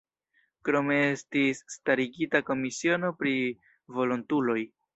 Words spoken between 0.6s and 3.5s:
Krome estis starigita komisiono pri